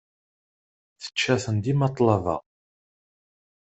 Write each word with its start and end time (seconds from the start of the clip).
Tečča-ten 1.01 1.57
dima 1.63 1.87
ṭṭlaba. 1.93 2.35